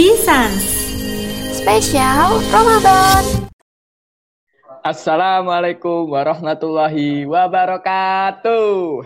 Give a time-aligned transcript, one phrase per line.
[0.00, 0.64] Pisans
[1.52, 3.52] Spesial Ramadan.
[4.80, 9.04] Assalamualaikum warahmatullahi wabarakatuh.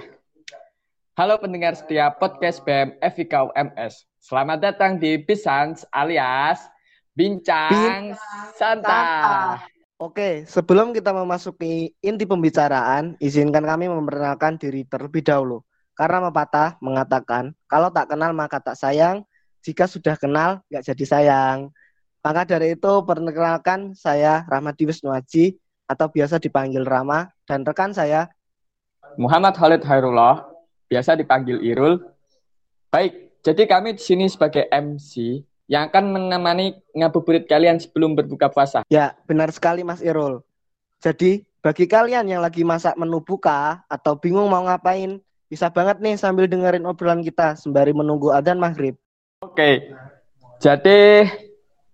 [1.19, 6.63] Halo pendengar setia podcast BM FIK UMS Selamat datang di Pisans alias
[7.11, 8.15] Bincang
[8.55, 9.59] Santa
[9.99, 15.59] Oke, sebelum kita memasuki inti pembicaraan, izinkan kami memperkenalkan diri terlebih dahulu.
[15.99, 19.27] Karena mepatah mengatakan, kalau tak kenal maka tak sayang,
[19.65, 21.73] jika sudah kenal, nggak jadi sayang.
[22.21, 25.57] Maka dari itu, perkenalkan saya Rahmadi Wisnuaji
[25.89, 28.29] atau biasa dipanggil Rama dan rekan saya
[29.21, 30.49] Muhammad Khalid Hairullah,
[30.91, 32.03] biasa dipanggil Irul.
[32.91, 38.83] Baik, jadi kami di sini sebagai MC yang akan menemani ngabuburit kalian sebelum berbuka puasa.
[38.91, 40.43] Ya, benar sekali Mas Irul.
[40.99, 46.17] Jadi, bagi kalian yang lagi masak menu buka atau bingung mau ngapain, bisa banget nih
[46.19, 48.99] sambil dengerin obrolan kita sembari menunggu adzan maghrib.
[49.45, 49.93] Oke,
[50.65, 51.29] jadi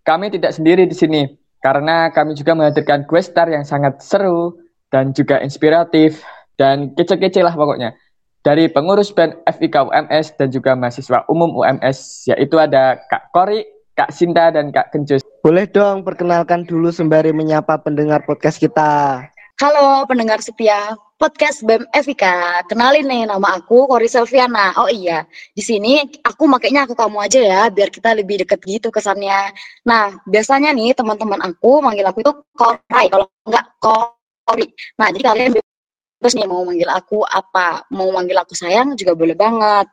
[0.07, 1.27] kami tidak sendiri di sini
[1.59, 4.55] karena kami juga menghadirkan gue star yang sangat seru
[4.89, 6.23] dan juga inspiratif
[6.55, 7.93] dan kece-kece lah pokoknya
[8.41, 14.15] dari pengurus band FIK UMS dan juga mahasiswa umum UMS yaitu ada Kak Kori, Kak
[14.15, 15.21] Sinta dan Kak Kencus.
[15.45, 19.25] Boleh dong perkenalkan dulu sembari menyapa pendengar podcast kita.
[19.61, 22.65] Halo pendengar setia podcast BEM Evika.
[22.65, 24.73] Kenalin nih nama aku Kori Selviana.
[24.81, 28.89] Oh iya, di sini aku makainya aku kamu aja ya biar kita lebih deket gitu
[28.89, 29.53] kesannya.
[29.85, 34.65] Nah, biasanya nih teman-teman aku manggil aku itu Korai kalau enggak Kori.
[34.97, 39.37] Nah, jadi kalian bebas nih mau manggil aku apa, mau manggil aku sayang juga boleh
[39.37, 39.93] banget.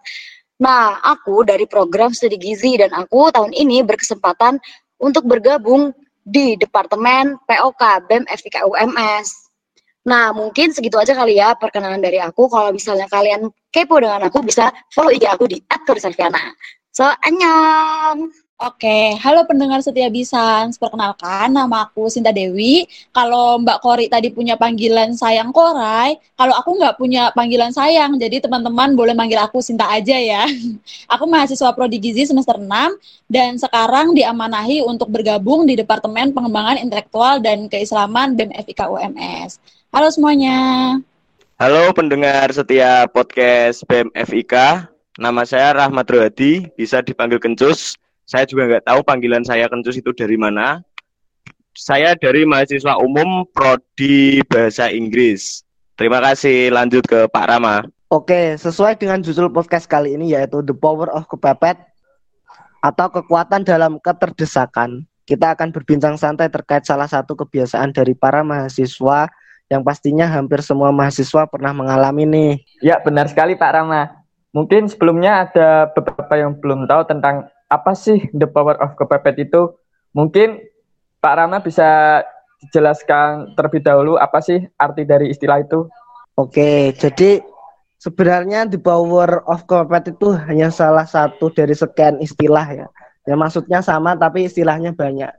[0.63, 4.63] Nah, aku dari program studi gizi dan aku tahun ini berkesempatan
[5.03, 5.91] untuk bergabung
[6.23, 9.46] di Departemen POK BEM FIK UMS.
[10.07, 12.47] Nah, mungkin segitu aja kali ya perkenalan dari aku.
[12.47, 16.39] Kalau misalnya kalian kepo dengan aku, bisa follow IG aku di @korisalviana.
[16.95, 18.31] So, annyeong!
[18.57, 20.81] Oke, halo pendengar setia Bisans.
[20.81, 22.89] Perkenalkan, nama aku Sinta Dewi.
[23.13, 28.41] Kalau Mbak Kori tadi punya panggilan sayang Korai, kalau aku nggak punya panggilan sayang, jadi
[28.41, 30.49] teman-teman boleh manggil aku Sinta aja ya.
[31.13, 32.65] Aku mahasiswa Prodi Gizi semester 6
[33.29, 39.76] dan sekarang diamanahi untuk bergabung di Departemen Pengembangan Intelektual dan Keislaman UMS.
[39.97, 40.57] Halo semuanya.
[41.57, 44.85] Halo pendengar setia podcast BEM FIK.
[45.17, 47.97] Nama saya Rahmat Rohadi, bisa dipanggil Kencus.
[48.29, 50.85] Saya juga nggak tahu panggilan saya Kencus itu dari mana.
[51.73, 55.65] Saya dari mahasiswa umum Prodi Bahasa Inggris.
[55.97, 56.69] Terima kasih.
[56.69, 57.81] Lanjut ke Pak Rama.
[58.13, 61.81] Oke, sesuai dengan judul podcast kali ini yaitu The Power of Kepepet
[62.85, 65.09] atau kekuatan dalam keterdesakan.
[65.25, 69.25] Kita akan berbincang santai terkait salah satu kebiasaan dari para mahasiswa
[69.67, 72.51] yang pastinya hampir semua mahasiswa pernah mengalami nih.
[72.79, 74.23] Ya, benar sekali Pak Rama.
[74.55, 79.75] Mungkin sebelumnya ada beberapa yang belum tahu tentang apa sih the power of kepepet itu?
[80.15, 80.63] Mungkin
[81.19, 82.23] Pak Rama bisa
[82.63, 85.85] dijelaskan terlebih dahulu apa sih arti dari istilah itu?
[86.39, 87.43] Oke, jadi
[87.99, 92.87] sebenarnya the power of kepepet itu hanya salah satu dari sekian istilah ya.
[93.27, 95.29] Ya maksudnya sama tapi istilahnya banyak.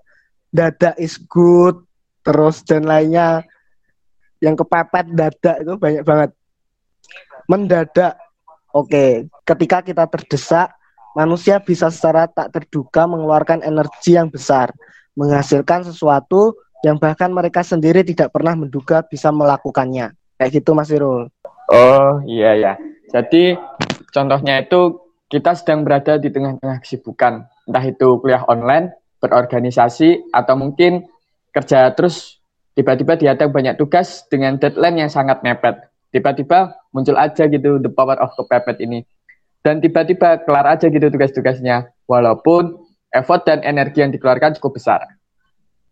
[0.53, 1.81] Dada is good,
[2.25, 3.41] terus dan lainnya
[4.38, 6.31] yang kepepet dada itu banyak banget.
[7.49, 8.15] Mendadak.
[8.71, 10.76] Oke, ketika kita terdesak
[11.16, 14.71] manusia bisa secara tak terduga mengeluarkan energi yang besar,
[15.16, 16.54] menghasilkan sesuatu
[16.87, 20.15] yang bahkan mereka sendiri tidak pernah menduga bisa melakukannya.
[20.38, 21.26] Kayak gitu Mas Irul.
[21.72, 22.72] Oh iya ya.
[23.10, 23.59] Jadi
[24.15, 31.05] contohnya itu kita sedang berada di tengah-tengah kesibukan, entah itu kuliah online, berorganisasi, atau mungkin
[31.53, 32.38] kerja terus
[32.78, 35.75] tiba-tiba dihadang banyak tugas dengan deadline yang sangat mepet.
[36.15, 39.03] Tiba-tiba muncul aja gitu the power of kepepet ini.
[39.66, 41.91] Dan tiba-tiba kelar aja gitu tugas-tugasnya.
[42.06, 42.78] Walaupun
[43.11, 45.03] effort dan energi yang dikeluarkan cukup besar.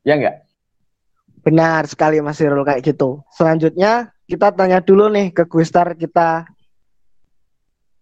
[0.07, 0.47] Ya enggak
[1.47, 3.23] benar sekali Mas Irul kayak gitu.
[3.31, 6.43] Selanjutnya kita tanya dulu nih ke Gustar kita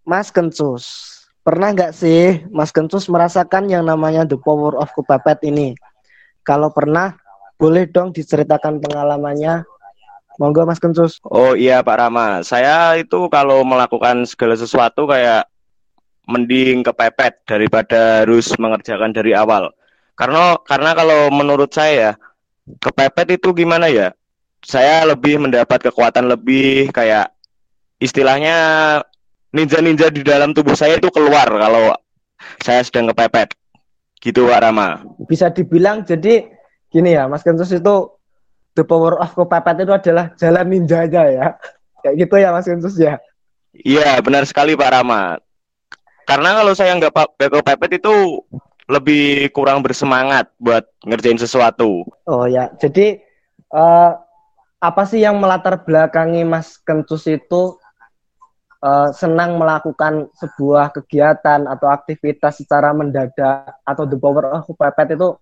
[0.08, 1.12] Mas Kencus
[1.44, 5.76] pernah nggak sih Mas Kencus merasakan yang namanya the power of kepepet ini?
[6.40, 7.20] Kalau pernah
[7.58, 9.64] boleh dong diceritakan pengalamannya
[10.38, 11.22] Monggo Mas Kencus.
[11.30, 15.46] Oh iya Pak Rama, saya itu kalau melakukan segala sesuatu kayak
[16.26, 19.70] mending kepepet daripada harus mengerjakan dari awal.
[20.18, 22.18] Karena karena kalau menurut saya
[22.82, 24.10] kepepet itu gimana ya?
[24.64, 27.28] Saya lebih mendapat kekuatan lebih kayak
[28.00, 28.56] istilahnya
[29.52, 31.92] ninja-ninja di dalam tubuh saya itu keluar kalau
[32.64, 33.54] saya sedang kepepet.
[34.24, 35.04] Gitu Pak Rama.
[35.28, 36.48] Bisa dibilang jadi
[36.94, 37.94] gini ya, Mas Kentus itu
[38.78, 41.46] the power of kepepet itu adalah jalan ninja aja ya.
[42.06, 43.18] Kayak gitu ya Mas Kentus ya.
[43.74, 45.42] Iya, benar sekali Pak Rama
[46.24, 48.40] karena kalau saya nggak kepepet itu
[48.88, 52.04] lebih kurang bersemangat buat ngerjain sesuatu.
[52.28, 53.20] Oh ya, jadi
[53.72, 54.12] uh,
[54.80, 57.76] apa sih yang melatar belakangi Mas Kencus itu
[58.84, 65.36] uh, senang melakukan sebuah kegiatan atau aktivitas secara mendadak atau the power of pepet itu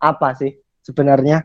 [0.00, 0.56] apa sih
[0.88, 1.44] sebenarnya?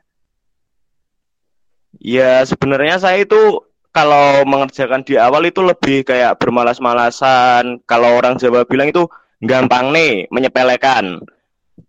[1.99, 3.59] Ya sebenarnya saya itu
[3.93, 7.83] kalau mengerjakan di awal itu lebih kayak bermalas-malasan.
[7.85, 9.05] Kalau orang Jawa bilang itu
[9.43, 11.21] gampang nih menyepelekan.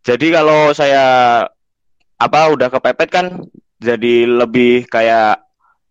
[0.04, 1.04] Jadi kalau saya
[2.20, 3.26] apa udah kepepet kan
[3.80, 5.40] jadi lebih kayak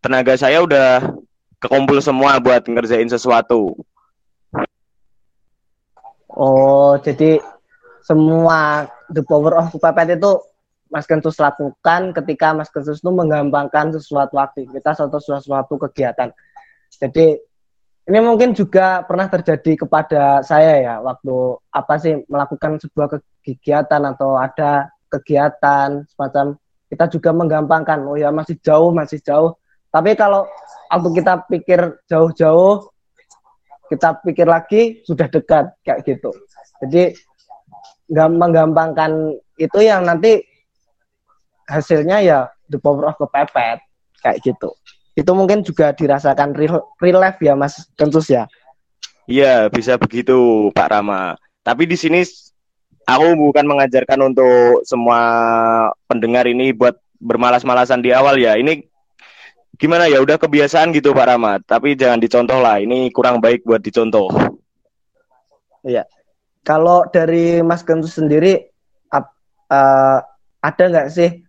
[0.04, 1.13] tenaga saya udah
[1.57, 3.74] kekumpul semua buat ngerjain sesuatu.
[6.33, 7.38] Oh, jadi
[8.06, 10.31] semua the power of kepepet itu
[10.94, 16.30] Mas Kentus lakukan ketika Mas Kentus itu menggampangkan sesuatu aktivitas atau sesuatu kegiatan.
[16.94, 17.42] Jadi
[18.06, 23.10] ini mungkin juga pernah terjadi kepada saya ya waktu apa sih melakukan sebuah
[23.42, 26.62] kegiatan atau ada kegiatan semacam
[26.94, 28.06] kita juga menggampangkan.
[28.06, 29.57] Oh ya masih jauh masih jauh.
[29.89, 30.46] Tapi kalau
[30.94, 32.86] waktu kita pikir jauh-jauh
[33.89, 36.30] kita pikir lagi sudah dekat kayak gitu.
[36.86, 37.18] Jadi
[38.13, 40.53] nggak menggampangkan itu yang nanti
[41.68, 43.80] hasilnya ya the power of kepepet
[44.24, 44.71] kayak gitu
[45.13, 48.50] itu mungkin juga dirasakan real, real life ya Mas Kentus ya.
[49.30, 51.38] Iya, bisa begitu Pak Rama.
[51.62, 52.25] Tapi di sini
[53.06, 55.21] aku bukan mengajarkan untuk semua
[56.10, 58.57] pendengar ini buat bermalas-malasan di awal ya.
[58.57, 58.83] Ini
[59.77, 61.62] gimana ya udah kebiasaan gitu Pak Rama.
[61.62, 62.81] Tapi jangan dicontoh lah.
[62.81, 64.27] Ini kurang baik buat dicontoh.
[65.86, 66.10] Iya.
[66.65, 68.71] Kalau dari Mas Kentus sendiri
[69.13, 70.19] uh,
[70.63, 71.43] ada nggak sih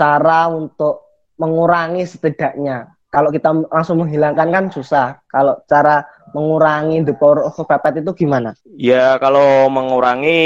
[0.00, 1.04] cara untuk
[1.36, 2.96] mengurangi setidaknya.
[3.12, 5.20] Kalau kita langsung menghilangkan kan susah.
[5.28, 8.56] Kalau cara mengurangi the power of pepet itu gimana?
[8.64, 10.40] Ya kalau mengurangi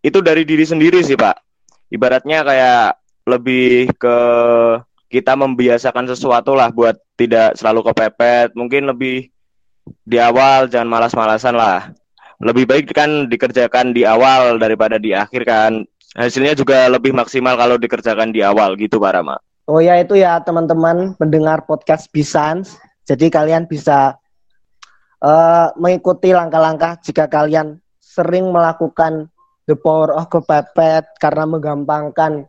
[0.00, 1.36] itu dari diri sendiri sih Pak.
[1.92, 2.88] Ibaratnya kayak
[3.28, 4.16] lebih ke
[5.12, 8.56] kita membiasakan sesuatu lah buat tidak selalu kepepet.
[8.56, 9.28] Mungkin lebih
[10.06, 11.90] di awal jangan malas-malasan lah.
[12.42, 15.82] Lebih baik kan dikerjakan di awal daripada di akhir kan.
[16.12, 19.40] Hasilnya juga lebih maksimal kalau dikerjakan di awal gitu Pak Rama.
[19.64, 22.76] Oh ya itu ya teman-teman mendengar podcast Bisans.
[23.08, 24.20] Jadi kalian bisa
[25.24, 29.32] uh, mengikuti langkah-langkah jika kalian sering melakukan
[29.64, 32.44] the power of kepepet karena menggampangkan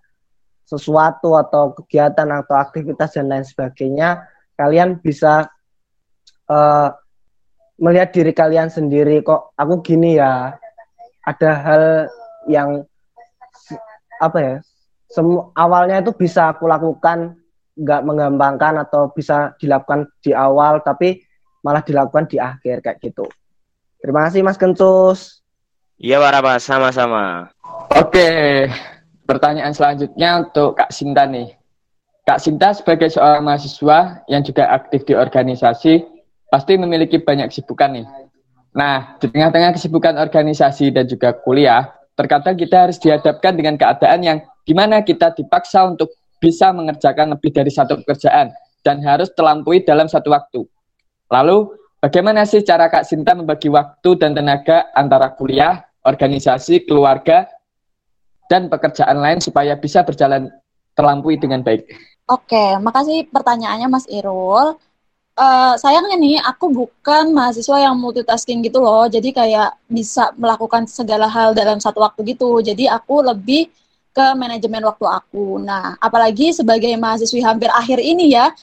[0.67, 4.27] sesuatu atau kegiatan atau aktivitas dan lain sebagainya,
[4.59, 5.47] kalian bisa
[6.51, 6.89] uh,
[7.79, 10.57] melihat diri kalian sendiri kok aku gini ya.
[11.23, 11.83] Ada hal
[12.51, 12.83] yang
[14.21, 14.55] apa ya
[15.09, 17.37] semu awalnya itu bisa aku lakukan
[17.73, 21.21] nggak menggampangkan atau bisa dilakukan di awal tapi
[21.65, 23.25] malah dilakukan di akhir kayak gitu.
[24.03, 25.41] Terima kasih Mas Kencus.
[25.97, 27.47] Iya Pak sama-sama.
[27.95, 28.67] Oke,
[29.23, 31.55] pertanyaan selanjutnya untuk Kak Sinta nih.
[32.27, 36.03] Kak Sinta sebagai seorang mahasiswa yang juga aktif di organisasi
[36.51, 38.05] pasti memiliki banyak kesibukan nih.
[38.73, 44.37] Nah, di tengah-tengah kesibukan organisasi dan juga kuliah, terkadang kita harus dihadapkan dengan keadaan yang
[44.63, 48.51] di mana kita dipaksa untuk bisa mengerjakan lebih dari satu pekerjaan
[48.83, 50.61] dan harus terlampaui dalam satu waktu.
[51.31, 51.71] Lalu,
[52.03, 57.47] bagaimana sih cara Kak Sinta membagi waktu dan tenaga antara kuliah, organisasi, keluarga,
[58.51, 60.51] dan pekerjaan lain supaya bisa berjalan
[60.99, 61.87] terlampaui dengan baik?
[62.27, 64.75] Oke, makasih pertanyaannya Mas Irul.
[65.33, 69.09] Uh, sayangnya nih, aku bukan mahasiswa yang multitasking gitu loh.
[69.09, 72.61] Jadi kayak bisa melakukan segala hal dalam satu waktu gitu.
[72.61, 73.73] Jadi aku lebih
[74.13, 75.57] ke manajemen waktu aku.
[75.57, 78.53] Nah, apalagi sebagai mahasiswi hampir akhir ini ya,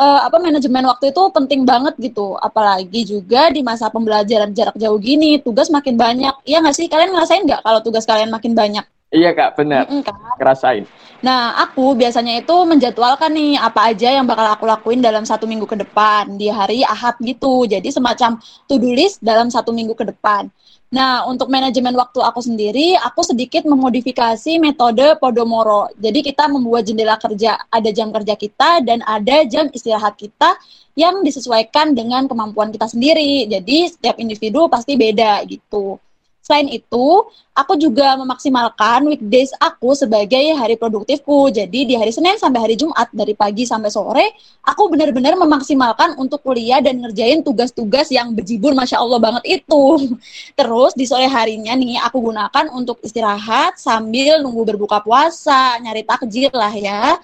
[0.00, 2.40] uh, apa manajemen waktu itu penting banget gitu.
[2.40, 6.32] Apalagi juga di masa pembelajaran jarak jauh gini, tugas makin banyak.
[6.48, 6.86] Iya nggak sih?
[6.88, 8.84] Kalian ngerasain nggak kalau tugas kalian makin banyak?
[9.14, 9.86] Iya kak, benar.
[9.86, 10.02] Mm?
[10.34, 10.84] Kerasain.
[11.22, 15.64] Nah, aku biasanya itu menjadwalkan nih apa aja yang bakal aku lakuin dalam satu minggu
[15.64, 17.64] ke depan di hari Ahad gitu.
[17.64, 18.36] Jadi semacam
[18.68, 20.50] to-do list dalam satu minggu ke depan.
[20.92, 25.90] Nah, untuk manajemen waktu aku sendiri, aku sedikit memodifikasi metode Podomoro.
[25.96, 30.54] Jadi kita membuat jendela kerja, ada jam kerja kita dan ada jam istirahat kita
[30.94, 33.48] yang disesuaikan dengan kemampuan kita sendiri.
[33.48, 35.98] Jadi setiap individu pasti beda gitu.
[36.44, 37.24] Selain itu,
[37.56, 41.48] aku juga memaksimalkan weekdays aku sebagai hari produktifku.
[41.48, 46.44] Jadi di hari Senin sampai hari Jumat dari pagi sampai sore, aku benar-benar memaksimalkan untuk
[46.44, 50.12] kuliah dan ngerjain tugas-tugas yang berjibun Masya Allah banget itu.
[50.60, 56.52] Terus di sore harinya nih aku gunakan untuk istirahat sambil nunggu berbuka puasa, nyari takjil
[56.52, 57.16] lah ya.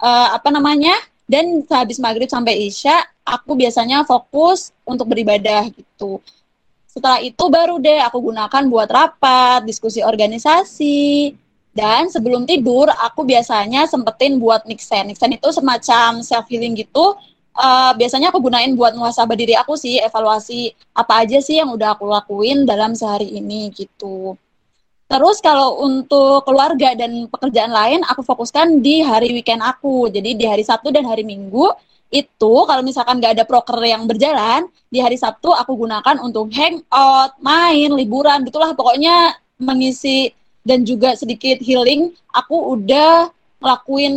[0.00, 0.96] Uh, apa namanya?
[1.28, 6.24] Dan habis maghrib sampai isya, aku biasanya fokus untuk beribadah gitu
[6.92, 11.32] Setelah itu baru deh aku gunakan buat rapat, diskusi organisasi,
[11.72, 15.08] dan sebelum tidur aku biasanya sempetin buat Nixen.
[15.08, 17.16] Nixen itu semacam self healing gitu.
[17.52, 21.96] Uh, biasanya aku gunain buat muhasabah diri aku sih, evaluasi apa aja sih yang udah
[21.96, 24.36] aku lakuin dalam sehari ini gitu.
[25.08, 30.08] Terus kalau untuk keluarga dan pekerjaan lain, aku fokuskan di hari weekend aku.
[30.08, 31.68] Jadi di hari Sabtu dan hari Minggu,
[32.12, 37.32] itu kalau misalkan nggak ada proker yang berjalan di hari Sabtu aku gunakan untuk hangout,
[37.40, 38.76] main, liburan gitulah.
[38.76, 40.28] Pokoknya mengisi
[40.60, 43.32] dan juga sedikit healing aku udah
[43.64, 44.14] ngelakuin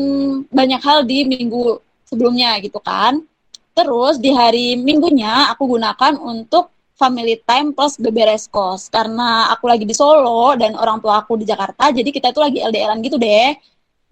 [0.52, 3.24] banyak hal di minggu sebelumnya gitu kan.
[3.72, 8.92] Terus di hari minggunya aku gunakan untuk family time plus beberes kos.
[8.92, 12.60] Karena aku lagi di Solo dan orang tua aku di Jakarta jadi kita itu lagi
[12.60, 13.56] LDRan gitu deh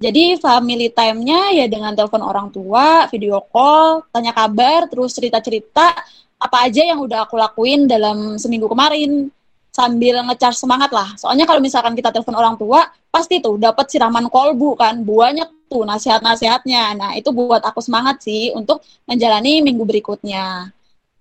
[0.02, 5.94] jadi family time-nya ya dengan telepon orang tua, video call, tanya kabar, terus cerita-cerita
[6.42, 9.32] apa aja yang udah aku lakuin dalam seminggu kemarin
[9.74, 11.16] sambil ngecharge semangat lah.
[11.16, 15.88] Soalnya kalau misalkan kita telepon orang tua, pasti tuh dapat siraman kolbu kan, banyak tuh
[15.88, 16.84] nasihat-nasihatnya.
[17.00, 20.74] Nah, itu buat aku semangat sih untuk menjalani minggu berikutnya.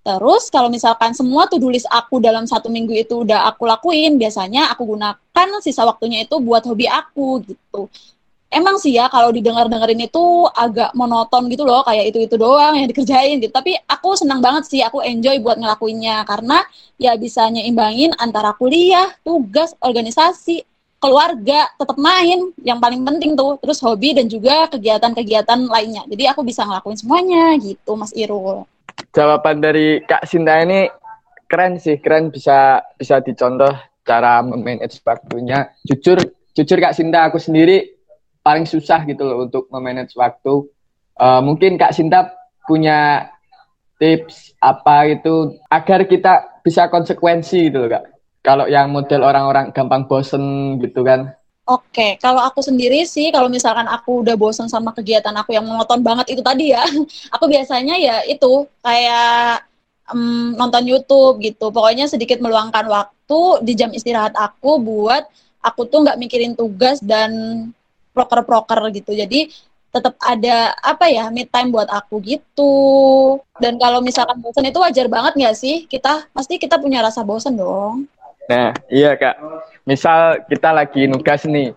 [0.02, 4.74] Terus kalau misalkan semua to-do list aku dalam satu minggu itu udah aku lakuin, biasanya
[4.74, 7.86] aku gunakan sisa waktunya itu buat hobi aku gitu
[8.52, 12.86] emang sih ya kalau didengar-dengerin itu agak monoton gitu loh kayak itu itu doang yang
[12.86, 13.50] dikerjain gitu.
[13.50, 16.22] Tapi aku senang banget sih aku enjoy buat ngelakuinnya.
[16.28, 16.60] Karena
[17.00, 20.62] ya bisa nyimbangin antara kuliah tugas organisasi
[21.00, 22.52] keluarga tetap main.
[22.60, 26.04] Yang paling penting tuh terus hobi dan juga kegiatan-kegiatan lainnya.
[26.06, 28.68] Jadi aku bisa ngelakuin semuanya gitu Mas Irul.
[29.16, 30.86] Jawaban dari Kak Sinta ini
[31.48, 33.72] keren sih keren bisa bisa dicontoh
[34.04, 35.72] cara memanage waktunya.
[35.88, 36.20] Jujur
[36.52, 38.01] jujur Kak Sinta aku sendiri
[38.42, 40.66] paling susah gitu loh untuk memanage waktu.
[41.16, 42.34] Uh, mungkin Kak Sinta
[42.66, 43.30] punya
[44.02, 48.04] tips apa itu agar kita bisa konsekuensi gitu loh Kak.
[48.42, 51.30] Kalau yang model orang-orang gampang bosen gitu kan.
[51.62, 56.02] Oke, kalau aku sendiri sih, kalau misalkan aku udah bosen sama kegiatan aku yang monoton
[56.02, 56.82] banget itu tadi ya,
[57.34, 59.62] aku biasanya ya itu kayak
[60.10, 61.70] um, nonton YouTube gitu.
[61.70, 65.22] Pokoknya sedikit meluangkan waktu di jam istirahat aku buat
[65.62, 67.30] aku tuh nggak mikirin tugas dan
[68.12, 69.16] proker-proker gitu.
[69.16, 69.48] Jadi
[69.92, 72.72] tetap ada apa ya mid time buat aku gitu.
[73.60, 75.84] Dan kalau misalkan bosan itu wajar banget nggak sih?
[75.84, 78.08] Kita pasti kita punya rasa bosan dong.
[78.48, 79.36] Nah, iya Kak.
[79.84, 81.76] Misal kita lagi nugas nih,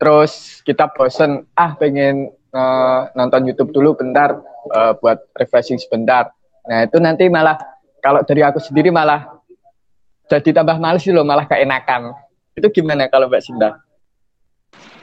[0.00, 4.40] terus kita bosan, ah pengen uh, nonton YouTube dulu bentar
[4.72, 6.32] uh, buat refreshing sebentar.
[6.64, 7.58] Nah, itu nanti malah
[8.00, 9.28] kalau dari aku sendiri malah
[10.30, 12.14] jadi tambah males sih loh, malah keenakan.
[12.54, 13.82] Itu gimana kalau Mbak Sinta?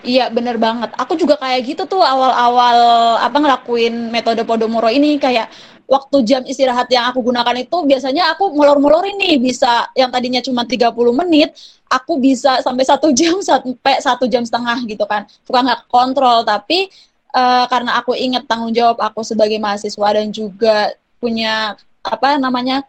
[0.05, 0.93] Iya bener banget.
[0.93, 2.77] Aku juga kayak gitu tuh awal-awal
[3.17, 5.49] apa ngelakuin metode Podomoro ini kayak
[5.89, 10.67] waktu jam istirahat yang aku gunakan itu biasanya aku molor-molor ini bisa yang tadinya cuma
[10.67, 11.55] 30 menit
[11.87, 15.25] aku bisa sampai satu jam sampai satu jam setengah gitu kan.
[15.47, 16.91] Suka nggak kontrol tapi
[17.33, 21.73] uh, karena aku inget tanggung jawab aku sebagai mahasiswa dan juga punya
[22.05, 22.85] apa namanya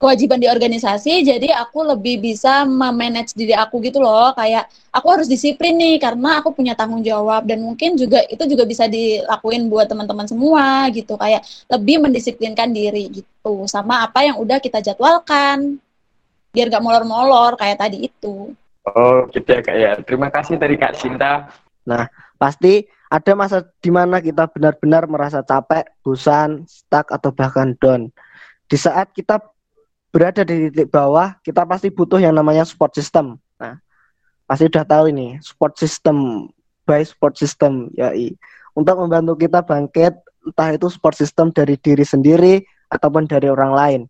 [0.00, 4.32] kewajiban di organisasi jadi aku lebih bisa memanage diri aku gitu loh.
[4.32, 7.44] Kayak aku harus disiplin nih karena aku punya tanggung jawab.
[7.44, 11.20] Dan mungkin juga itu juga bisa dilakuin buat teman-teman semua gitu.
[11.20, 15.76] Kayak lebih mendisiplinkan diri gitu sama apa yang udah kita jadwalkan.
[16.50, 18.56] Biar gak molor-molor kayak tadi itu.
[18.88, 19.92] Oh gitu ya kak ya.
[20.00, 21.52] Terima kasih dari kak Sinta.
[21.84, 22.08] Nah
[22.40, 28.08] pasti ada masa di mana kita benar-benar merasa capek, bosan, stuck atau bahkan down.
[28.64, 29.44] Di saat kita
[30.10, 33.38] berada di titik bawah, kita pasti butuh yang namanya support system.
[33.58, 33.78] Nah,
[34.46, 36.46] pasti udah tahu ini support system
[36.84, 38.10] by support system ya
[38.74, 40.14] untuk membantu kita bangkit
[40.46, 44.00] entah itu support system dari diri sendiri ataupun dari orang lain.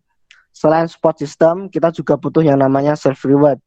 [0.51, 3.61] Selain support system, kita juga butuh yang namanya self reward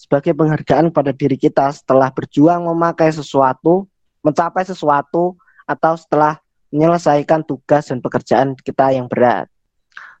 [0.00, 3.84] sebagai penghargaan pada diri kita setelah berjuang memakai sesuatu,
[4.24, 5.36] mencapai sesuatu
[5.68, 6.40] atau setelah
[6.72, 9.50] menyelesaikan tugas dan pekerjaan kita yang berat.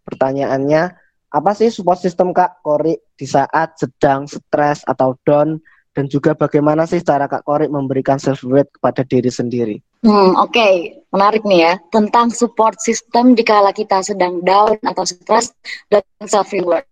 [0.04, 0.99] Pertanyaannya,
[1.30, 5.62] apa sih support system Kak Kori di saat sedang stres atau down
[5.94, 9.76] dan juga bagaimana sih cara Kak Kori memberikan self reward kepada diri sendiri?
[10.00, 10.96] Hmm, oke, okay.
[11.12, 15.52] menarik nih ya tentang support system di kala kita sedang down atau stres
[15.92, 16.86] dan self reward.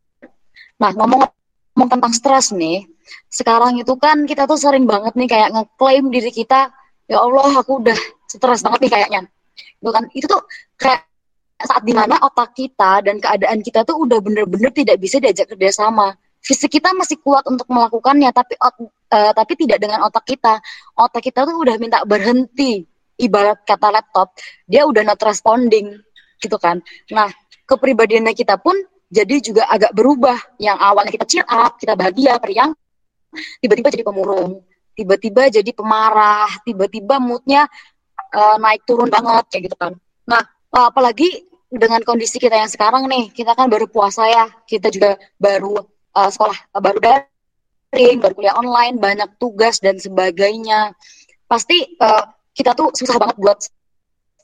[0.78, 2.85] Nah, ngomong-ngomong tentang stres nih,
[3.33, 6.68] sekarang itu kan kita tuh sering banget nih kayak ngeklaim diri kita,
[7.09, 7.97] ya Allah aku udah
[8.28, 9.21] stres banget nih kayaknya.
[9.80, 10.42] Itu kan itu tuh
[10.76, 11.07] kayak
[11.58, 16.14] saat di mana otak kita dan keadaan kita tuh udah bener-bener tidak bisa diajak kerjasama
[16.42, 18.76] fisik kita masih kuat untuk melakukannya tapi ot,
[19.12, 20.62] uh, tapi tidak dengan otak kita.
[20.96, 22.86] Otak kita tuh udah minta berhenti.
[23.18, 24.30] Ibarat kata laptop
[24.70, 25.98] dia udah not responding
[26.38, 26.78] gitu kan.
[27.10, 27.26] Nah
[27.66, 28.78] kepribadiannya kita pun
[29.10, 30.38] jadi juga agak berubah.
[30.62, 32.72] Yang awalnya kita cheer up kita bahagia periang
[33.58, 34.62] tiba-tiba jadi pemurung.
[34.94, 37.66] Tiba-tiba jadi pemarah tiba-tiba moodnya
[38.34, 39.92] uh, naik turun banget kayak gitu kan.
[40.30, 45.20] Nah apalagi dengan kondisi kita yang sekarang nih kita kan baru puasa ya kita juga
[45.37, 45.76] baru
[46.16, 50.96] uh, sekolah uh, baru daring baru kuliah online banyak tugas dan sebagainya
[51.44, 52.25] pasti uh,
[52.56, 53.58] kita tuh susah banget buat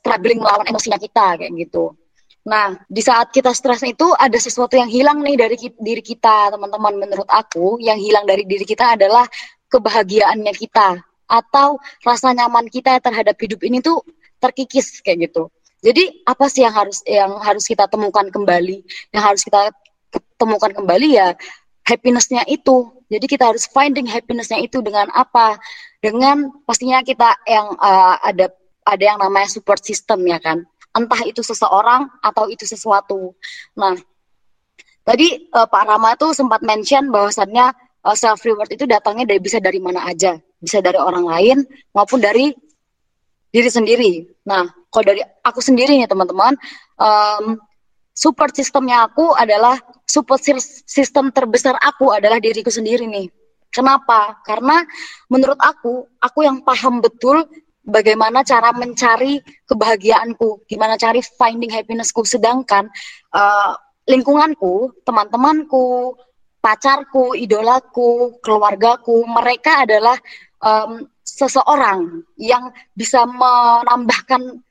[0.01, 1.97] struggling melawan emosinya kita kayak gitu
[2.45, 6.93] Nah, di saat kita stres itu ada sesuatu yang hilang nih dari diri kita, teman-teman.
[6.93, 9.25] Menurut aku, yang hilang dari diri kita adalah
[9.65, 10.93] kebahagiaannya kita
[11.25, 13.97] atau rasa nyaman kita terhadap hidup ini tuh
[14.37, 15.49] terkikis kayak gitu.
[15.85, 18.81] Jadi apa sih yang harus yang harus kita temukan kembali?
[19.13, 19.69] Yang harus kita
[20.41, 21.37] temukan kembali ya
[21.85, 22.89] happinessnya itu.
[23.05, 25.61] Jadi kita harus finding happinessnya itu dengan apa?
[26.01, 28.49] Dengan pastinya kita yang uh, ada
[28.81, 30.65] ada yang namanya support system ya kan
[30.95, 33.35] entah itu seseorang atau itu sesuatu.
[33.75, 33.99] Nah,
[35.03, 37.75] tadi uh, Pak Rama tuh sempat mention bahwasannya
[38.07, 41.57] uh, eh, self reward itu datangnya dari bisa dari mana aja, bisa dari orang lain
[41.91, 42.55] maupun dari
[43.55, 44.11] diri sendiri.
[44.43, 46.59] Nah, kalau dari aku sendiri nih teman-teman,
[46.99, 47.55] um,
[48.11, 50.43] support sistemnya aku adalah support
[50.83, 53.31] system terbesar aku adalah diriku sendiri nih.
[53.71, 54.43] Kenapa?
[54.43, 54.83] Karena
[55.31, 57.47] menurut aku, aku yang paham betul
[57.83, 62.27] bagaimana cara mencari kebahagiaanku, gimana cari finding happinessku.
[62.27, 62.91] Sedangkan
[63.35, 63.75] uh,
[64.07, 66.15] lingkunganku, teman-temanku,
[66.63, 70.15] pacarku, idolaku, keluargaku, mereka adalah
[70.63, 74.61] um, seseorang yang bisa menambahkan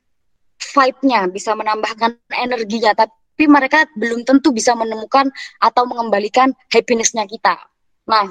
[0.62, 7.58] vibe-nya, bisa menambahkan energinya, tapi mereka belum tentu bisa menemukan atau mengembalikan happiness-nya kita.
[8.06, 8.30] Nah,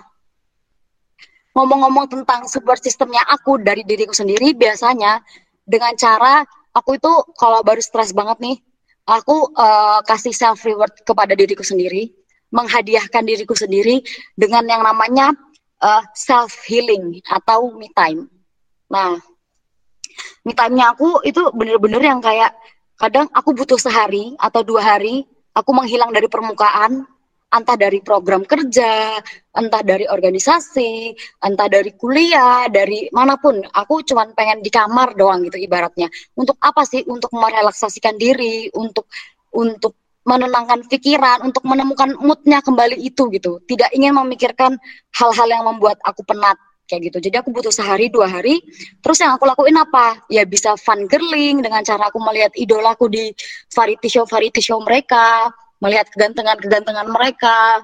[1.54, 5.22] ngomong-ngomong tentang support sistemnya aku dari diriku sendiri biasanya
[5.64, 6.42] dengan cara
[6.74, 8.58] aku itu kalau baru stres banget nih
[9.06, 12.10] aku uh, kasih self reward kepada diriku sendiri
[12.54, 14.02] menghadiahkan diriku sendiri
[14.34, 15.34] dengan yang namanya
[15.84, 18.32] uh, self healing atau me time
[18.88, 19.20] nah
[20.48, 22.56] me time-nya aku itu bener-bener yang kayak
[22.96, 27.04] kadang aku butuh sehari atau dua hari aku menghilang dari permukaan
[27.54, 29.22] entah dari program kerja,
[29.54, 31.14] entah dari organisasi,
[31.46, 33.62] entah dari kuliah, dari mana pun.
[33.62, 36.10] Aku cuma pengen di kamar doang gitu ibaratnya.
[36.34, 37.06] Untuk apa sih?
[37.06, 39.06] Untuk merelaksasikan diri, untuk
[39.54, 43.60] untuk menenangkan pikiran, untuk menemukan moodnya kembali itu gitu.
[43.68, 44.80] Tidak ingin memikirkan
[45.20, 46.56] hal-hal yang membuat aku penat
[46.88, 47.18] kayak gitu.
[47.30, 48.60] Jadi aku butuh sehari dua hari.
[49.04, 50.24] Terus yang aku lakuin apa?
[50.32, 53.32] Ya bisa fun girling dengan cara aku melihat idolaku di
[53.72, 55.52] variety show variety show mereka
[55.84, 57.84] melihat kegantengan-kegantengan mereka.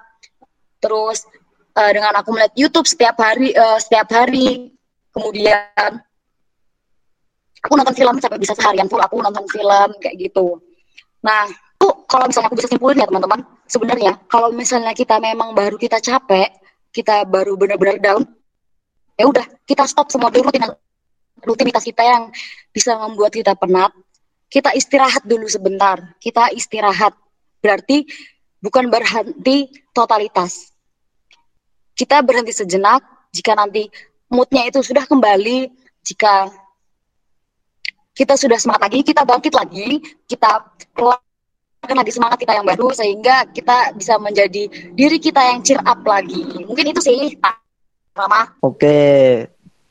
[0.79, 1.27] Terus
[1.75, 4.71] uh, dengan aku melihat YouTube setiap hari uh, setiap hari.
[5.09, 5.99] Kemudian
[7.65, 10.61] aku nonton film sampai bisa seharian full aku nonton film kayak gitu.
[11.19, 11.49] Nah,
[12.09, 16.49] kalau misalnya aku bisa simpulin ya teman-teman, sebenarnya kalau misalnya kita memang baru kita capek,
[16.89, 18.25] kita baru benar-benar down,
[19.13, 20.73] ya udah kita stop semua dulu rutinitas,
[21.45, 22.23] rutinitas kita yang
[22.73, 23.93] bisa membuat kita penat.
[24.49, 27.13] Kita istirahat dulu sebentar, kita istirahat
[27.59, 28.07] Berarti
[28.63, 30.71] bukan berhenti totalitas.
[31.95, 33.03] Kita berhenti sejenak
[33.35, 33.91] jika nanti
[34.31, 35.67] moodnya itu sudah kembali,
[36.03, 36.47] jika
[38.15, 40.63] kita sudah semangat lagi, kita bangkit lagi, kita
[41.87, 46.43] lagi semangat kita yang baru sehingga kita bisa menjadi diri kita yang cheer up lagi.
[46.67, 47.55] Mungkin itu sih, Pak
[48.15, 48.41] Rama.
[48.61, 49.47] Oke.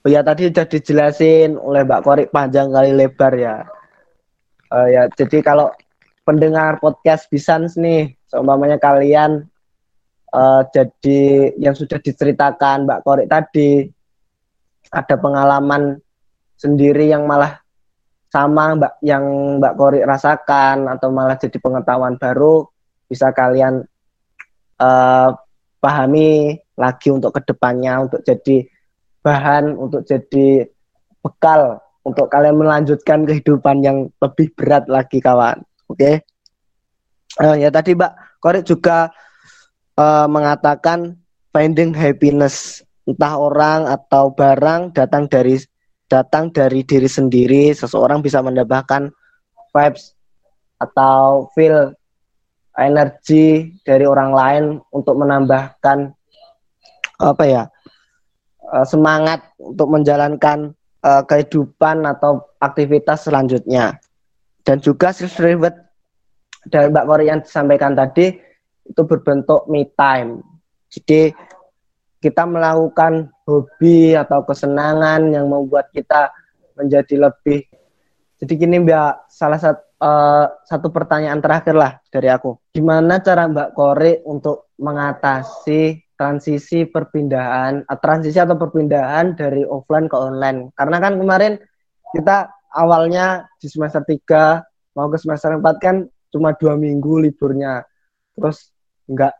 [0.06, 3.66] Oh ya tadi sudah dijelasin oleh Mbak Korik panjang kali lebar ya.
[4.68, 5.72] Uh, ya jadi kalau
[6.22, 9.48] pendengar podcast Bisans nih, seumpamanya kalian
[10.30, 13.90] uh, jadi yang sudah diceritakan Mbak Korik tadi,
[14.92, 15.98] ada pengalaman
[16.56, 17.58] sendiri yang malah
[18.28, 19.24] sama Mbak yang
[19.60, 22.68] Mbak Korik rasakan atau malah jadi pengetahuan baru
[23.08, 23.88] bisa kalian
[24.76, 25.32] uh,
[25.80, 28.68] pahami lagi untuk ke depannya untuk jadi
[29.24, 30.68] bahan untuk jadi
[31.24, 35.60] bekal untuk kalian melanjutkan kehidupan yang lebih berat lagi kawan.
[35.88, 35.98] Oke.
[35.98, 36.14] Okay.
[37.38, 39.12] Uh, ya tadi Mbak Korek juga
[39.96, 41.16] uh, mengatakan
[41.52, 45.56] finding happiness entah orang atau barang datang dari
[46.08, 47.70] datang dari diri sendiri.
[47.72, 49.12] Seseorang bisa mendapatkan
[49.72, 50.16] vibes
[50.80, 51.92] atau feel
[52.78, 56.14] energi dari orang lain untuk menambahkan
[57.18, 57.62] apa ya
[58.70, 60.70] uh, semangat untuk menjalankan
[61.02, 63.98] uh, kehidupan atau aktivitas selanjutnya
[64.62, 65.74] dan juga self reward
[66.70, 68.36] dari Mbak Kori yang disampaikan tadi
[68.88, 70.44] itu berbentuk me time.
[70.88, 71.32] Jadi
[72.18, 76.34] kita melakukan hobi atau kesenangan yang membuat kita
[76.74, 77.66] menjadi lebih
[78.38, 82.54] jadi gini Mbak, salah satu eh, satu pertanyaan terakhir lah dari aku.
[82.70, 90.14] Gimana cara Mbak Kori untuk mengatasi transisi perpindahan, eh, transisi atau perpindahan dari offline ke
[90.14, 90.70] online?
[90.78, 91.58] Karena kan kemarin
[92.14, 92.46] kita
[92.78, 94.62] awalnya di semester 3
[94.94, 97.82] mau ke semester 4 kan cuma dua minggu liburnya.
[98.38, 98.70] Terus
[99.10, 99.34] nggak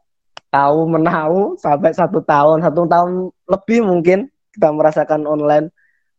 [0.49, 3.11] tahu menahu sampai satu tahun, satu tahun
[3.49, 5.69] lebih mungkin kita merasakan online.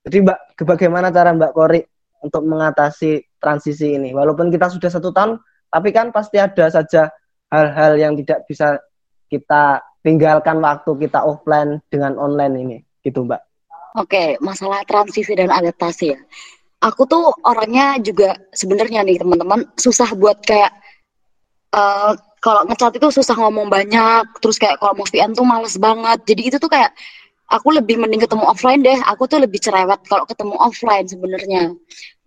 [0.05, 1.81] Jadi Mbak, bagaimana cara Mbak Kori
[2.23, 4.15] untuk mengatasi transisi ini?
[4.15, 7.09] Walaupun kita sudah satu tahun, tapi kan pasti ada saja
[7.49, 8.77] hal-hal yang tidak bisa
[9.29, 13.41] kita tinggalkan waktu kita offline dengan online ini, gitu Mbak.
[13.99, 16.19] Oke, masalah transisi dan adaptasi ya.
[16.79, 20.71] Aku tuh orangnya juga sebenarnya nih teman-teman susah buat kayak
[21.75, 26.19] uh, kalau ngecat itu susah ngomong banyak, terus kayak kalau mau VN tuh males banget.
[26.23, 26.91] Jadi itu tuh kayak
[27.51, 28.99] aku lebih mending ketemu offline deh.
[29.11, 31.75] Aku tuh lebih cerewet kalau ketemu offline sebenarnya.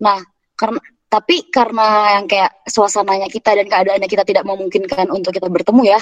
[0.01, 0.21] Nah,
[0.53, 5.97] karena tapi karena yang kayak suasananya kita dan keadaannya kita tidak memungkinkan untuk kita bertemu
[5.97, 5.99] ya,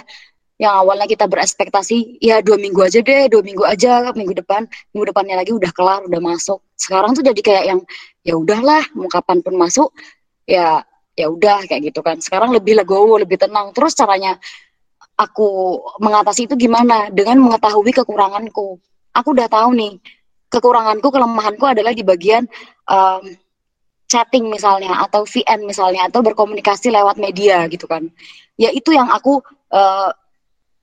[0.62, 5.10] yang awalnya kita berespektasi ya dua minggu aja deh dua minggu aja minggu depan minggu
[5.10, 7.80] depannya lagi udah kelar udah masuk sekarang tuh jadi kayak yang
[8.22, 9.90] ya udahlah mau kapan pun masuk
[10.46, 10.86] ya
[11.22, 12.18] ya udah kayak gitu kan.
[12.18, 13.70] Sekarang lebih legowo lebih tenang.
[13.78, 14.42] Terus caranya
[15.16, 17.14] aku mengatasi itu gimana?
[17.14, 18.82] Dengan mengetahui kekuranganku.
[19.14, 19.94] Aku udah tahu nih
[20.52, 22.44] kekuranganku kelemahanku adalah di bagian
[22.92, 23.24] um,
[24.12, 28.12] chatting misalnya atau VN misalnya atau berkomunikasi lewat media gitu kan.
[28.60, 29.40] Ya itu yang aku
[29.72, 30.12] uh,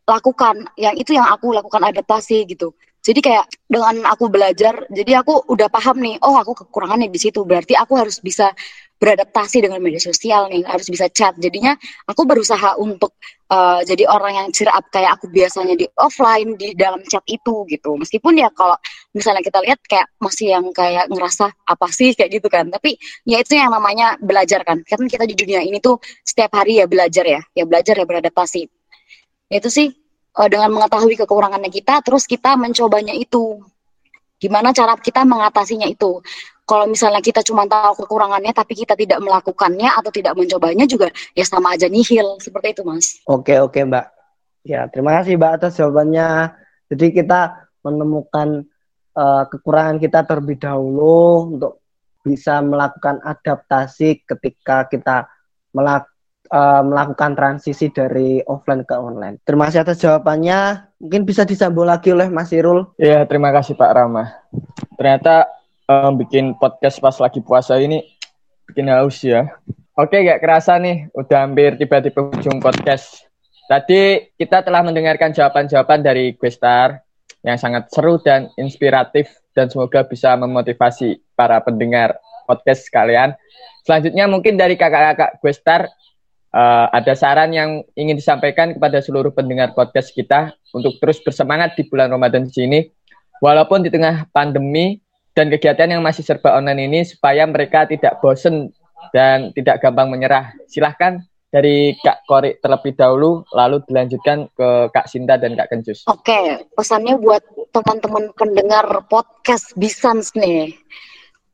[0.08, 0.64] lakukan.
[0.80, 2.72] Yang itu yang aku lakukan adaptasi gitu.
[3.04, 7.44] Jadi kayak dengan aku belajar jadi aku udah paham nih oh aku kekurangannya di situ.
[7.44, 8.48] Berarti aku harus bisa
[8.98, 11.38] beradaptasi dengan media sosial nih harus bisa chat.
[11.38, 13.14] Jadinya aku berusaha untuk
[13.46, 17.62] uh, jadi orang yang cheer up kayak aku biasanya di offline di dalam chat itu
[17.70, 17.94] gitu.
[17.94, 18.74] Meskipun ya kalau
[19.14, 22.68] misalnya kita lihat kayak masih yang kayak ngerasa apa sih kayak gitu kan.
[22.74, 24.82] Tapi ya itu yang namanya belajar kan.
[24.82, 27.40] Karena kita di dunia ini tuh setiap hari ya belajar ya.
[27.54, 28.66] Ya belajar ya beradaptasi.
[29.48, 29.94] Itu sih
[30.34, 33.62] uh, dengan mengetahui kekurangannya kita terus kita mencobanya itu.
[34.38, 36.22] Gimana cara kita mengatasinya itu
[36.68, 41.42] kalau misalnya kita cuma tahu kekurangannya tapi kita tidak melakukannya atau tidak mencobanya juga ya
[41.48, 44.12] sama aja nihil seperti itu mas oke oke mbak
[44.68, 46.52] ya terima kasih mbak atas jawabannya
[46.92, 47.40] jadi kita
[47.80, 48.68] menemukan
[49.16, 51.72] uh, kekurangan kita terlebih dahulu untuk
[52.20, 55.24] bisa melakukan adaptasi ketika kita
[55.72, 56.12] melakukan
[56.52, 59.36] uh, melakukan transisi dari offline ke online.
[59.44, 60.90] Terima kasih atas jawabannya.
[61.00, 62.88] Mungkin bisa disambung lagi oleh Mas Irul.
[62.98, 64.24] Iya, terima kasih Pak Rama.
[64.96, 65.57] Ternyata
[65.88, 68.04] um, bikin podcast pas lagi puasa ini
[68.68, 69.48] bikin haus ya.
[69.98, 73.26] Oke, gak kerasa nih, udah hampir tiba di ujung podcast.
[73.66, 77.02] Tadi kita telah mendengarkan jawaban-jawaban dari Questar
[77.42, 82.14] yang sangat seru dan inspiratif dan semoga bisa memotivasi para pendengar
[82.46, 83.34] podcast sekalian.
[83.82, 85.90] Selanjutnya mungkin dari kakak-kakak Questar
[86.54, 91.82] uh, ada saran yang ingin disampaikan kepada seluruh pendengar podcast kita untuk terus bersemangat di
[91.90, 92.86] bulan Ramadan sini,
[93.42, 95.02] walaupun di tengah pandemi
[95.38, 98.74] dan kegiatan yang masih serba online ini, supaya mereka tidak bosen
[99.14, 100.50] dan tidak gampang menyerah.
[100.66, 101.22] Silahkan
[101.54, 106.02] dari Kak Kori terlebih dahulu, lalu dilanjutkan ke Kak Sinta dan Kak Kencus.
[106.10, 110.74] Oke, pesannya buat teman-teman pendengar podcast Bisans nih.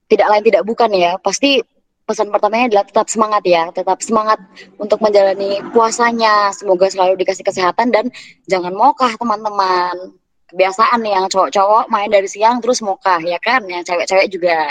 [0.09, 1.61] Tidak lain tidak bukan ya, pasti
[2.09, 4.41] pesan pertamanya adalah tetap semangat ya, tetap semangat
[4.81, 6.57] untuk menjalani puasanya.
[6.57, 8.09] Semoga selalu dikasih kesehatan dan
[8.49, 10.17] jangan mokah teman-teman.
[10.55, 14.71] Kebiasaan nih yang cowok-cowok main dari siang terus mokah ya kan, yang cewek-cewek juga.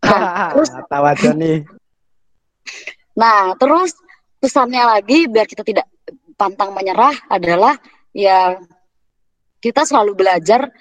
[0.00, 0.68] Nah, terus
[1.36, 1.58] nih.
[3.12, 3.92] Nah, terus
[4.40, 5.84] pesannya lagi biar kita tidak
[6.40, 7.76] pantang menyerah adalah
[8.16, 8.58] ya
[9.60, 10.72] kita selalu belajar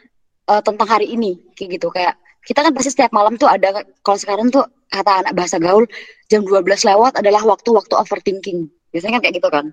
[0.48, 4.20] uh, tentang hari ini kayak gitu kayak kita kan pasti setiap malam tuh ada kalau
[4.20, 5.88] sekarang tuh kata anak bahasa gaul
[6.28, 8.68] jam 12 lewat adalah waktu-waktu overthinking.
[8.92, 9.66] Biasanya kan kayak gitu kan.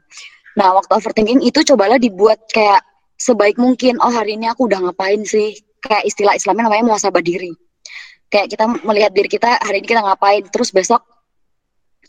[0.54, 2.80] Nah, waktu overthinking itu cobalah dibuat kayak
[3.20, 4.00] sebaik mungkin.
[4.00, 5.60] Oh, hari ini aku udah ngapain sih?
[5.84, 7.52] Kayak istilah Islamnya namanya muasabah diri.
[8.32, 11.04] Kayak kita melihat diri kita hari ini kita ngapain, terus besok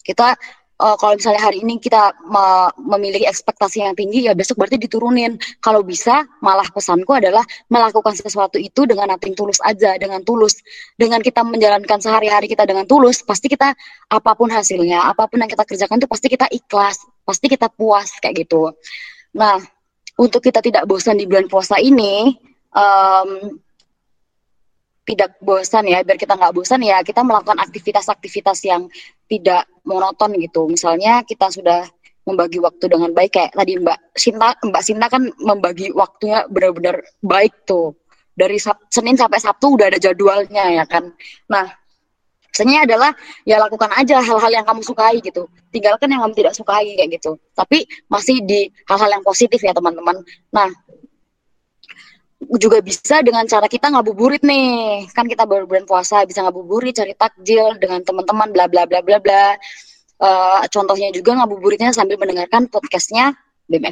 [0.01, 0.33] kita
[0.81, 5.37] uh, kalau misalnya hari ini kita me memiliki ekspektasi yang tinggi ya besok berarti diturunin
[5.61, 10.57] kalau bisa malah pesanku adalah melakukan sesuatu itu dengan nating tulus aja dengan tulus
[10.97, 13.77] dengan kita menjalankan sehari-hari kita dengan tulus pasti kita
[14.09, 18.17] apa pun hasilnya apa pun yang kita kerjakan itu pasti kita ikhlas pasti kita puas
[18.19, 18.73] kayak gitu
[19.31, 19.61] nah
[20.19, 22.35] untuk kita tidak bosan di bulan puasa ini
[22.75, 23.55] um,
[25.05, 28.87] tidak bosan ya biar kita nggak bosan ya kita melakukan aktivitas-aktivitas yang
[29.25, 30.69] tidak monoton gitu.
[30.69, 31.87] Misalnya kita sudah
[32.21, 37.65] membagi waktu dengan baik kayak tadi Mbak Sinta Mbak Sinta kan membagi waktunya benar-benar baik
[37.65, 37.97] tuh.
[38.31, 41.11] Dari Senin sampai Sabtu udah ada jadwalnya ya kan.
[41.51, 41.67] Nah
[42.51, 43.15] Biasanya adalah
[43.47, 45.47] ya lakukan aja hal-hal yang kamu sukai gitu.
[45.71, 47.39] Tinggalkan yang kamu tidak sukai kayak gitu.
[47.55, 50.19] Tapi masih di hal-hal yang positif ya teman-teman.
[50.51, 50.67] Nah,
[52.59, 55.07] juga bisa dengan cara kita ngabuburit nih.
[55.15, 59.17] Kan kita baru bulan puasa bisa ngabuburit, cari takjil dengan teman-teman bla bla bla bla
[59.23, 59.55] bla.
[60.21, 63.33] Uh, contohnya juga ngabuburitnya sambil mendengarkan podcastnya
[63.71, 63.87] BEM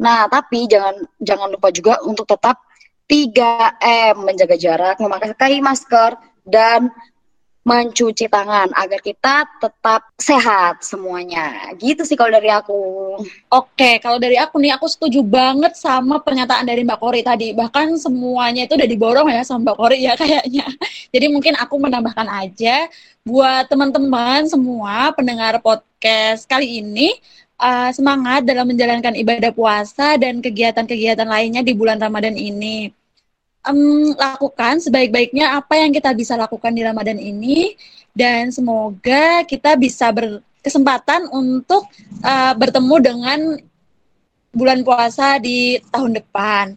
[0.00, 2.62] Nah, tapi jangan jangan lupa juga untuk tetap
[3.10, 6.14] 3M, menjaga jarak, memakai masker,
[6.46, 6.94] dan
[7.60, 11.72] mencuci tangan agar kita tetap sehat semuanya.
[11.76, 12.80] Gitu sih kalau dari aku.
[13.52, 17.52] Oke, kalau dari aku nih aku setuju banget sama pernyataan dari Mbak Kori tadi.
[17.52, 20.66] Bahkan semuanya itu udah diborong ya sama Mbak Kori ya kayaknya.
[21.12, 22.88] Jadi mungkin aku menambahkan aja
[23.20, 27.12] buat teman-teman semua pendengar podcast kali ini
[27.60, 32.88] uh, semangat dalam menjalankan ibadah puasa dan kegiatan-kegiatan lainnya di bulan Ramadan ini
[33.66, 37.76] um, lakukan sebaik-baiknya apa yang kita bisa lakukan di Ramadan ini
[38.16, 41.86] dan semoga kita bisa berkesempatan untuk
[42.24, 43.38] uh, bertemu dengan
[44.50, 46.74] bulan puasa di tahun depan.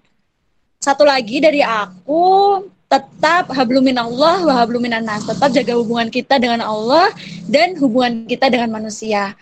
[0.84, 2.60] Satu lagi dari aku
[2.92, 5.26] tetap hablumin Allah wa habluminan nas.
[5.26, 7.10] Tetap jaga hubungan kita dengan Allah
[7.50, 9.34] dan hubungan kita dengan manusia.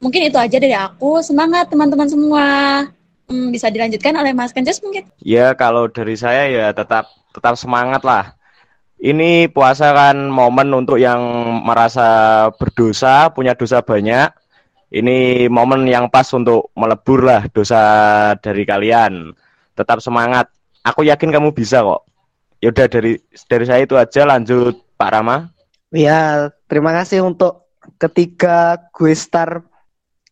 [0.00, 1.20] Mungkin itu aja dari aku.
[1.22, 2.46] Semangat teman-teman semua
[3.30, 5.06] hmm, bisa dilanjutkan oleh Mas Kences mungkin?
[5.22, 8.34] Ya kalau dari saya ya tetap tetap semangat lah.
[9.00, 11.22] Ini puasa kan momen untuk yang
[11.64, 14.28] merasa berdosa, punya dosa banyak.
[14.92, 17.80] Ini momen yang pas untuk melebur lah dosa
[18.44, 19.32] dari kalian.
[19.72, 20.52] Tetap semangat.
[20.84, 22.04] Aku yakin kamu bisa kok.
[22.60, 23.16] Yaudah dari
[23.48, 25.48] dari saya itu aja lanjut Pak Rama.
[25.96, 29.64] Ya, terima kasih untuk ketiga gue star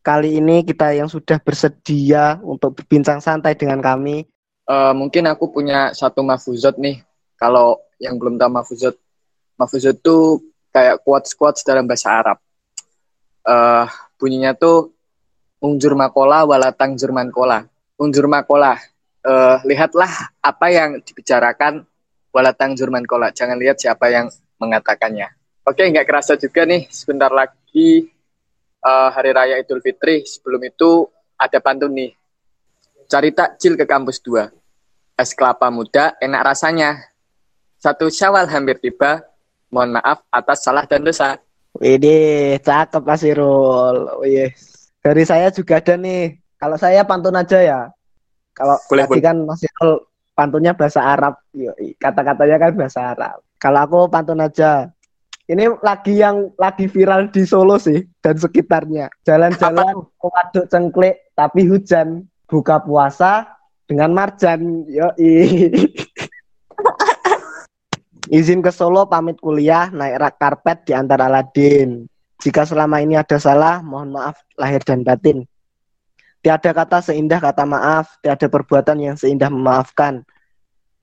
[0.02, 4.24] kali ini kita yang sudah bersedia untuk berbincang santai dengan kami.
[4.68, 7.00] Uh, mungkin aku punya satu mafuzot nih.
[7.38, 8.96] Kalau yang belum tahu mafuzot,
[9.56, 10.42] mafuzot itu
[10.74, 12.38] kayak quotes-quotes dalam bahasa Arab.
[13.46, 13.88] Uh,
[14.20, 14.92] bunyinya tuh
[15.62, 17.64] unjur makola walatang jurman kola.
[17.98, 18.78] Unjur makola,
[19.26, 21.82] uh, lihatlah apa yang dibicarakan
[22.30, 23.34] walatang jurman kola.
[23.34, 24.30] Jangan lihat siapa yang
[24.62, 25.32] mengatakannya.
[25.66, 28.08] Oke, nggak kerasa juga nih, sebentar lagi
[28.82, 31.06] uh, Hari Raya Idul Fitri, sebelum itu
[31.38, 32.12] ada pantun nih.
[33.08, 34.52] Cari takjil ke kampus 2.
[35.18, 36.98] Es kelapa muda enak rasanya.
[37.78, 39.24] Satu syawal hampir tiba.
[39.72, 41.36] Mohon maaf atas salah dan dosa.
[41.76, 43.96] Widih, cakep Mas Irul.
[44.24, 44.50] Wih.
[44.98, 46.36] Dari saya juga ada nih.
[46.58, 47.80] Kalau saya pantun aja ya.
[48.56, 50.02] Kalau boleh, tadi kan Mas Irul
[50.34, 51.38] pantunnya bahasa Arab.
[51.98, 53.36] Kata-katanya kan bahasa Arab.
[53.58, 54.90] Kalau aku pantun aja.
[55.48, 59.08] Ini lagi yang lagi viral di Solo sih dan sekitarnya.
[59.24, 62.28] Jalan-jalan waduk cengklik tapi hujan.
[62.48, 63.48] Buka puasa
[63.88, 64.84] dengan marjan.
[64.88, 65.08] Yo
[68.28, 72.04] Izin ke Solo pamit kuliah naik rak karpet di antara Aladin.
[72.44, 75.48] Jika selama ini ada salah, mohon maaf lahir dan batin.
[76.44, 80.22] Tiada kata seindah kata maaf, tiada perbuatan yang seindah memaafkan.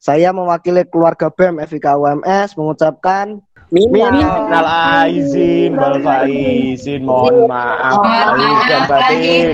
[0.06, 3.42] Saya mewakili keluarga BEM FIK UMS mengucapkan
[3.74, 4.22] Minal
[5.02, 7.02] aizin wal faizin.
[7.02, 9.54] Mohon maaf lahir dan batin.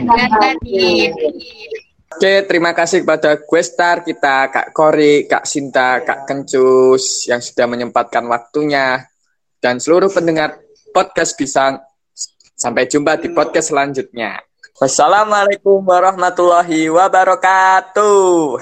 [2.11, 8.27] Oke, terima kasih kepada Questar kita, Kak Kori, Kak Sinta, Kak Kencus yang sudah menyempatkan
[8.27, 9.07] waktunya
[9.63, 10.59] dan seluruh pendengar
[10.91, 11.79] podcast Pisang.
[12.59, 14.43] Sampai jumpa di podcast selanjutnya.
[14.75, 18.59] Wassalamualaikum warahmatullahi wabarakatuh.